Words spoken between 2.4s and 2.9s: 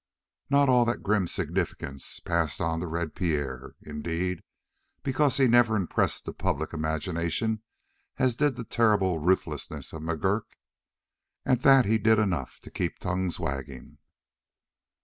on to